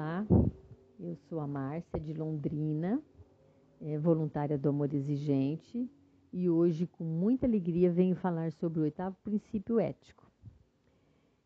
[0.00, 0.26] Olá,
[0.98, 3.02] eu sou a Márcia de Londrina,
[3.82, 5.90] é, voluntária do Amor Exigente,
[6.32, 10.26] e hoje, com muita alegria, venho falar sobre o oitavo princípio ético.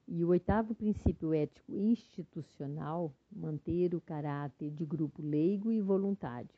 [0.06, 6.54] E o oitavo princípio ético institucional, manter o caráter de grupo leigo e voluntário.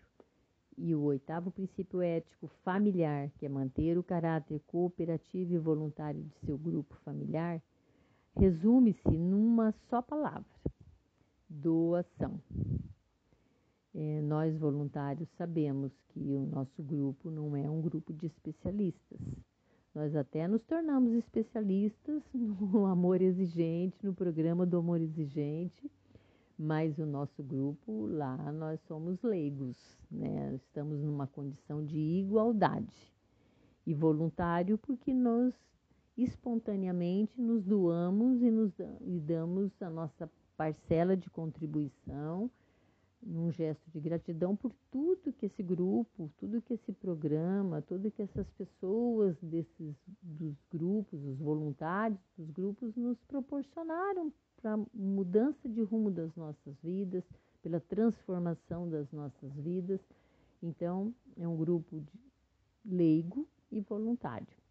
[0.77, 6.35] E o oitavo princípio ético familiar, que é manter o caráter cooperativo e voluntário de
[6.45, 7.59] seu grupo familiar,
[8.37, 10.45] resume-se numa só palavra:
[11.49, 12.41] doação.
[13.95, 19.19] É, nós voluntários sabemos que o nosso grupo não é um grupo de especialistas.
[19.95, 25.91] Nós até nos tornamos especialistas no amor exigente, no programa do amor exigente,
[26.59, 29.77] mas o nosso grupo lá nós somos leigos,
[30.11, 30.55] né?
[30.55, 33.15] Estamos numa condição de igualdade
[33.87, 35.55] e voluntário porque nós
[36.17, 42.51] espontaneamente nos doamos e nos e damos a nossa parcela de contribuição
[43.23, 48.23] num gesto de gratidão por tudo que esse grupo, tudo que esse programa, tudo que
[48.23, 56.11] essas pessoas desses dos grupos, os voluntários dos grupos nos proporcionaram para mudança de rumo
[56.11, 57.25] das nossas vidas,
[57.63, 60.01] pela transformação das nossas vidas.
[60.63, 62.21] Então, é um grupo de
[62.85, 64.66] leigo e voluntário.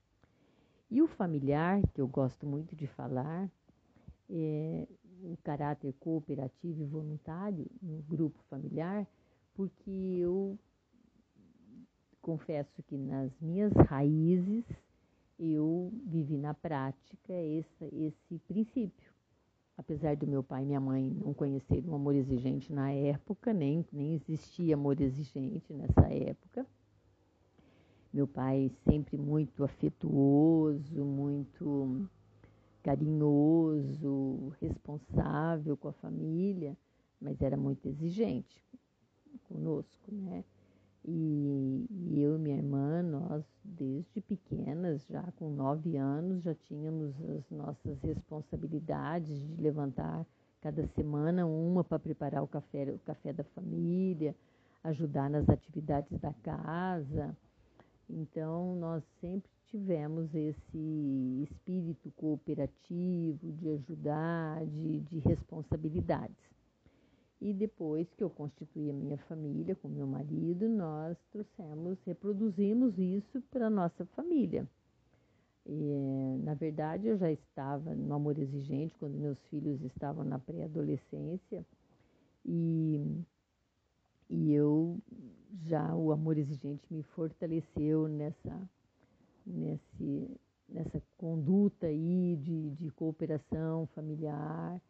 [0.89, 3.49] E o familiar, que eu gosto muito de falar,
[4.29, 4.87] é,
[5.23, 9.07] o caráter cooperativo e voluntário no grupo familiar,
[9.53, 10.57] porque eu
[12.21, 14.65] confesso que nas minhas raízes
[15.39, 19.13] eu vivi na prática esse, esse princípio.
[19.77, 23.85] Apesar do meu pai e minha mãe não conhecerem o amor exigente na época, nem,
[23.91, 26.65] nem existia amor exigente nessa época.
[28.15, 32.07] Meu pai sempre muito afetuoso, muito
[32.81, 36.77] carinhoso, responsável com a família,
[37.19, 38.63] mas era muito exigente
[39.49, 40.45] conosco, né?
[41.03, 41.85] E,
[42.17, 48.01] eu e minha irmã, nós desde pequenas, já com nove anos, já tínhamos as nossas
[48.01, 50.25] responsabilidades de levantar
[50.61, 54.33] cada semana uma para preparar o café, o café da família,
[54.85, 57.35] ajudar nas atividades da casa.
[58.09, 66.55] Então, nós sempre tivemos esse espírito cooperativo, de ajudar, de, de responsabilidades.
[67.41, 73.41] E depois que eu constituí a minha família com meu marido, nós trouxemos, reproduzimos isso
[73.51, 74.67] para a nossa família.
[75.65, 81.65] E, na verdade, eu já estava no amor exigente quando meus filhos estavam na pré-adolescência
[82.45, 83.01] e,
[84.29, 84.99] e eu
[85.65, 88.69] já, o amor exigente me fortaleceu nessa
[89.45, 94.81] nesse, nessa conduta aí de, de cooperação familiar.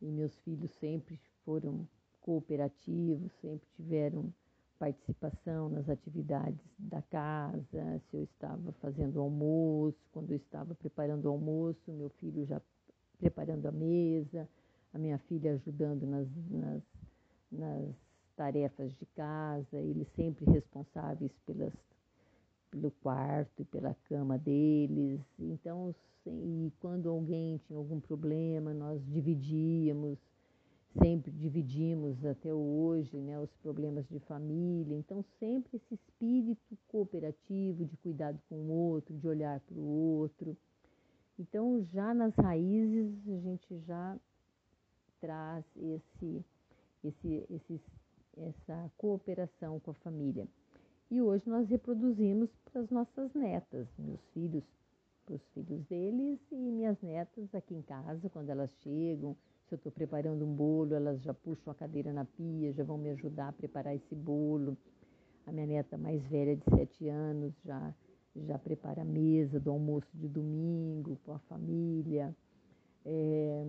[0.00, 1.86] E meus filhos sempre foram
[2.20, 4.32] cooperativos, sempre tiveram
[4.78, 11.28] participação nas atividades da casa, se eu estava fazendo almoço, quando eu estava preparando o
[11.28, 12.60] almoço, meu filho já
[13.16, 14.48] preparando a mesa,
[14.92, 16.82] a minha filha ajudando nas, nas,
[17.52, 17.94] nas
[18.32, 21.72] tarefas de casa, eles sempre responsáveis pelas
[22.72, 25.20] pelo quarto e pela cama deles.
[25.38, 25.94] Então,
[26.26, 30.18] e quando alguém tinha algum problema, nós dividíamos,
[30.98, 34.96] sempre dividimos até hoje, né, os problemas de família.
[34.96, 40.56] Então, sempre esse espírito cooperativo de cuidado com o outro, de olhar para o outro.
[41.38, 44.16] Então, já nas raízes, a gente já
[45.20, 46.44] traz esse,
[47.04, 47.80] esse, esse,
[48.36, 50.46] essa cooperação com a família.
[51.10, 54.64] E hoje nós reproduzimos para as nossas netas, meus filhos,
[55.26, 59.36] para os filhos deles e minhas netas aqui em casa, quando elas chegam.
[59.68, 62.98] Se eu estou preparando um bolo, elas já puxam a cadeira na pia, já vão
[62.98, 64.76] me ajudar a preparar esse bolo.
[65.46, 67.94] A minha neta mais velha, de sete anos, já,
[68.34, 72.34] já prepara a mesa do almoço de domingo com a família.
[73.04, 73.64] É,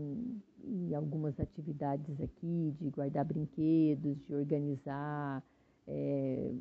[0.64, 5.44] e algumas atividades aqui de guardar brinquedos, de organizar
[5.88, 6.52] é,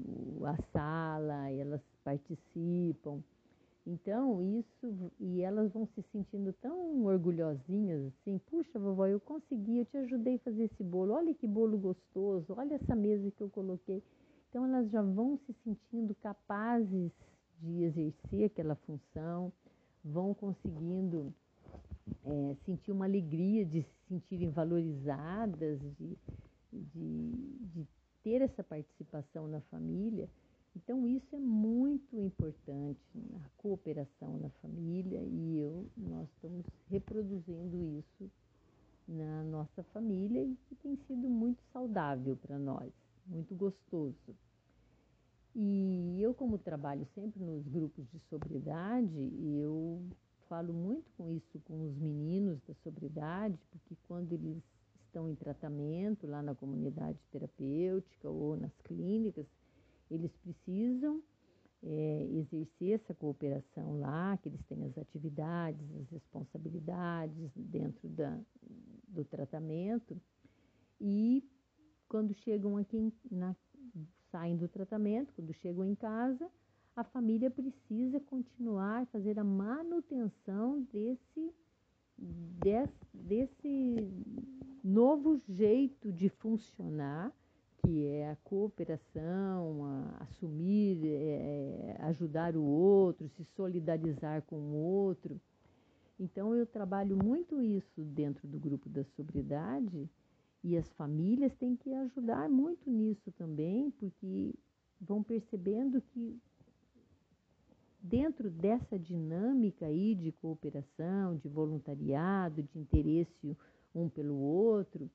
[0.45, 3.23] a sala, elas participam.
[3.85, 9.85] Então, isso, e elas vão se sentindo tão orgulhosinhas, assim, puxa, vovó, eu consegui, eu
[9.87, 13.51] te ajudei a fazer esse bolo, olha que bolo gostoso, olha essa mesa que eu
[13.51, 14.01] coloquei.
[14.49, 17.11] Então, elas já vão se sentindo capazes
[17.59, 19.53] de exercer aquela função,
[20.05, 21.35] vão conseguindo
[22.25, 26.19] é, sentir uma alegria de se sentirem valorizadas, de,
[26.73, 27.33] de,
[27.75, 27.87] de
[28.23, 30.29] ter essa participação na família.
[30.75, 32.99] Então, isso é muito importante,
[33.45, 38.31] a cooperação na família, e eu, nós estamos reproduzindo isso
[39.07, 42.91] na nossa família e tem sido muito saudável para nós,
[43.27, 44.35] muito gostoso.
[45.55, 50.03] E eu, como trabalho sempre nos grupos de sobriedade, eu
[50.53, 54.63] falo muito com isso com os meninos da sobriedade, porque quando eles
[55.07, 59.47] estão em tratamento lá na comunidade terapêutica ou nas clínicas,
[60.11, 61.23] eles precisam
[61.83, 68.39] é, exercer essa cooperação lá, que eles têm as atividades, as responsabilidades dentro da,
[69.09, 70.21] do tratamento.
[71.01, 71.43] E
[72.11, 73.57] quando chegam aqui, na,
[74.31, 76.47] saem do tratamento, quando chegam em casa,
[76.95, 81.53] a família precisa continuar fazer a manutenção desse,
[82.19, 84.11] desse, desse
[84.85, 87.33] novo jeito de funcionar
[87.85, 94.75] que é a cooperação, a assumir, é, é, ajudar o outro, se solidarizar com o
[94.75, 95.41] outro.
[96.19, 100.09] Então, eu trabalho muito isso dentro do grupo da sobriedade
[100.63, 104.55] e as famílias têm que ajudar muito nisso também, porque
[105.01, 106.41] vão percebendo que
[108.03, 113.57] dentro dessa dinâmica aí de cooperação, de voluntariado, de interesse
[113.95, 115.09] um pelo outro,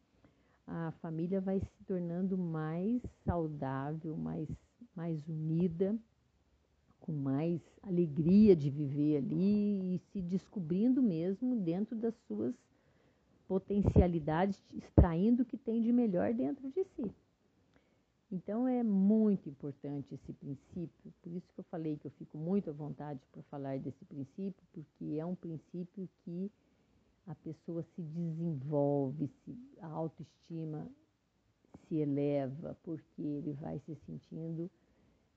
[0.65, 4.47] a família vai se tornando mais saudável, mais,
[4.95, 5.95] mais unida,
[6.99, 12.53] com mais alegria de viver ali e se descobrindo mesmo dentro das suas
[13.47, 17.11] potencialidades, extraindo o que tem de melhor dentro de si.
[18.29, 22.69] Então é muito importante esse princípio, por isso que eu falei que eu fico muito
[22.69, 26.51] à vontade para falar desse princípio, porque é um princípio que
[27.25, 30.89] a pessoa se desenvolve, se, a autoestima
[31.87, 34.69] se eleva, porque ele vai se sentindo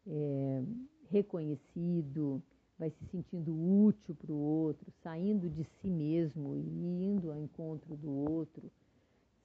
[0.08, 0.64] é,
[1.10, 2.42] reconhecido,
[2.76, 7.96] vai se sentindo útil para o outro, saindo de si mesmo e indo ao encontro
[7.96, 8.68] do outro,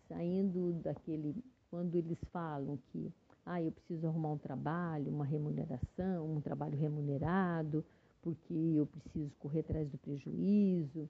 [0.08, 1.36] saindo daquele.
[1.70, 3.12] Quando eles falam que
[3.46, 7.86] ah, eu preciso arrumar um trabalho, uma remuneração, um trabalho remunerado,
[8.22, 11.08] porque eu preciso correr atrás do prejuízo.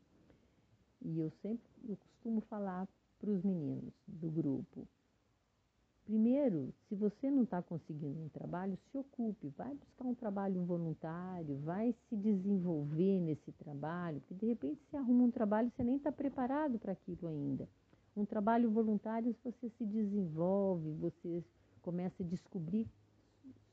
[1.01, 2.87] E eu sempre eu costumo falar
[3.19, 4.85] para os meninos do grupo.
[6.03, 11.57] Primeiro, se você não está conseguindo um trabalho, se ocupe, vai buscar um trabalho voluntário,
[11.63, 15.95] vai se desenvolver nesse trabalho, porque de repente você arruma um trabalho e você nem
[15.95, 17.67] está preparado para aquilo ainda.
[18.15, 21.43] Um trabalho voluntário, você se desenvolve, você
[21.87, 22.87] começa a descobrir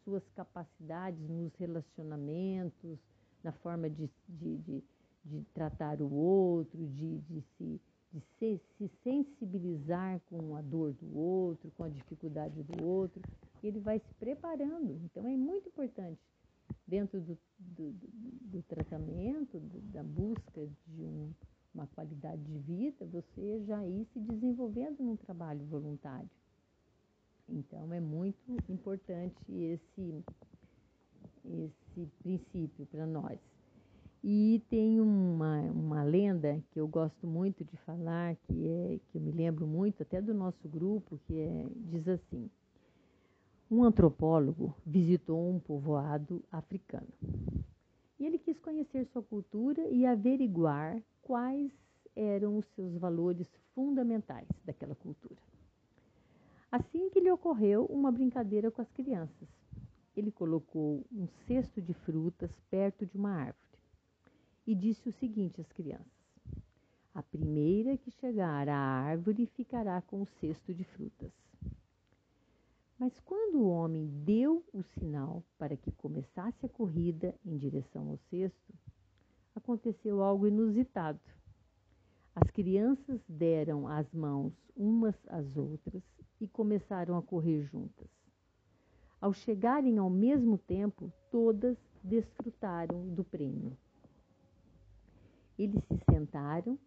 [0.05, 2.99] suas capacidades nos relacionamentos,
[3.43, 4.85] na forma de, de, de
[5.25, 7.81] de tratar o outro, de, de, se,
[8.13, 13.23] de se, se sensibilizar com a dor do outro, com a dificuldade do outro,
[13.63, 15.01] ele vai se preparando.
[15.05, 16.21] Então é muito importante,
[16.87, 21.33] dentro do, do, do tratamento, do, da busca de um,
[21.73, 26.29] uma qualidade de vida, você já ir se desenvolvendo num trabalho voluntário.
[27.53, 30.25] Então é muito importante esse,
[31.45, 33.39] esse princípio para nós.
[34.25, 39.21] E tem uma, uma lenda que eu gosto muito de falar, que, é, que eu
[39.21, 42.49] me lembro muito até do nosso grupo, que é, diz assim:
[43.71, 47.09] Um antropólogo visitou um povoado africano.
[48.19, 51.73] E ele quis conhecer sua cultura e averiguar quais
[52.15, 55.41] eram os seus valores fundamentais daquela cultura.
[56.73, 59.47] Assim que lhe ocorreu uma brincadeira com as crianças.
[60.17, 63.79] Ele colocou um cesto de frutas perto de uma árvore
[64.67, 66.07] e disse o seguinte às crianças:
[67.15, 71.31] A primeira que chegar à árvore ficará com o cesto de frutas.
[72.99, 78.17] Mas quando o homem deu o sinal para que começasse a corrida em direção ao
[78.31, 78.73] cesto,
[79.55, 81.21] aconteceu algo inusitado.
[82.35, 86.03] As crianças deram as mãos umas às outras
[86.41, 88.09] e começaram a correr juntas.
[89.21, 93.77] Ao chegarem ao mesmo tempo, todas desfrutaram do prêmio.
[95.59, 96.79] Eles se sentaram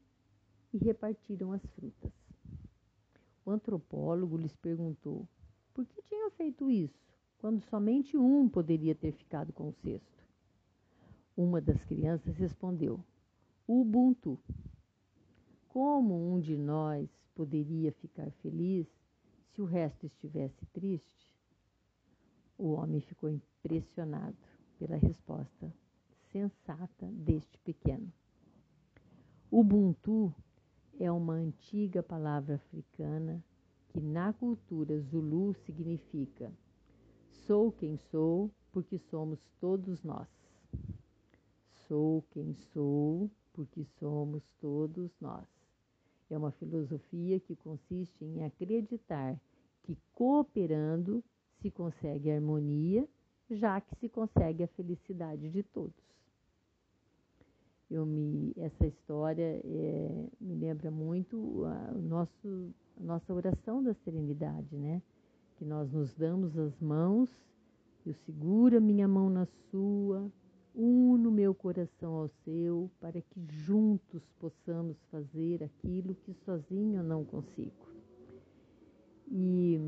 [0.74, 2.12] e repartiram as frutas.
[3.46, 5.28] O antropólogo lhes perguntou
[5.74, 10.26] por que tinham feito isso, quando somente um poderia ter ficado com o cesto.
[11.38, 13.00] Uma das crianças respondeu:
[13.68, 14.40] Ubuntu.
[15.76, 18.88] Como um de nós poderia ficar feliz
[19.52, 21.36] se o resto estivesse triste?
[22.58, 24.38] O homem ficou impressionado
[24.80, 25.76] pela resposta
[26.32, 28.10] sensata deste pequeno.
[29.52, 30.34] Ubuntu
[30.98, 33.44] é uma antiga palavra africana
[33.90, 36.54] que na cultura zulu significa
[37.46, 40.30] sou quem sou porque somos todos nós.
[41.86, 45.65] Sou quem sou porque somos todos nós.
[46.30, 49.40] É uma filosofia que consiste em acreditar
[49.84, 51.24] que cooperando
[51.62, 53.08] se consegue harmonia
[53.50, 55.94] já que se consegue a felicidade de todos.
[57.90, 64.76] Eu me, essa história é, me lembra muito a, nosso, a nossa oração da serenidade,
[64.76, 65.02] né?
[65.58, 67.30] Que nós nos damos as mãos,
[68.06, 70.32] eu seguro a minha mão na sua,
[70.76, 77.24] uno meu coração ao seu, para que juntos possamos fazer aquilo que sozinho eu não
[77.24, 77.88] consigo.
[79.28, 79.80] E,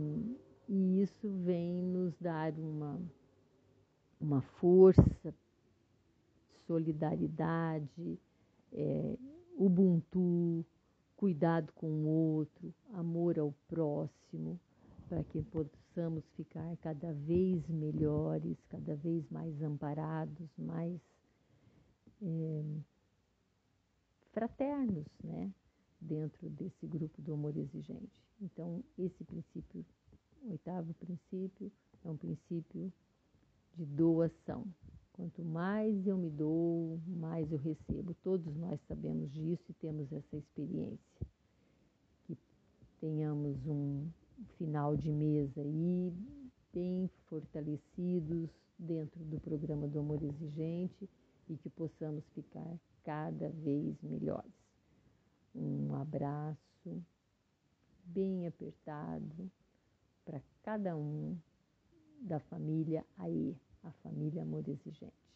[0.68, 3.00] e isso vem nos dar uma,
[4.20, 5.34] uma força,
[6.66, 8.20] solidariedade,
[8.72, 9.18] é,
[9.58, 10.66] ubuntu,
[11.16, 14.60] cuidado com o outro, amor ao próximo,
[15.08, 21.00] para que possamos ficar cada vez melhores, cada vez mais amparados, mais
[22.22, 22.64] é,
[24.32, 25.52] fraternos, né?
[26.00, 28.22] Dentro desse grupo do amor exigente.
[28.40, 29.84] Então, esse princípio,
[30.44, 31.72] o oitavo princípio,
[32.06, 32.94] é um princípio
[33.76, 34.66] de doação.
[35.14, 38.14] Quanto mais eu me dou, mais eu recebo.
[38.24, 41.28] Todos nós sabemos disso e temos essa experiência.
[42.28, 42.38] Que
[43.00, 44.08] tenhamos um
[44.58, 46.14] final de mês aí
[46.74, 51.10] bem fortalecidos dentro do programa do Amor Exigente
[51.50, 54.54] e que possamos ficar cada vez melhores.
[55.56, 57.04] Um abraço
[58.04, 59.52] bem apertado
[60.24, 61.38] para cada um
[62.22, 65.27] da família aí a família amor exigente.